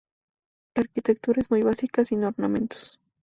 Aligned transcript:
La 0.73 0.79
arquitectura 0.81 1.39
es 1.41 1.51
muy 1.51 1.61
básica, 1.61 2.03
sin 2.03 2.23
ornamentos. 2.23 2.99